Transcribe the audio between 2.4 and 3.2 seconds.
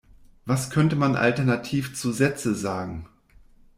sagen?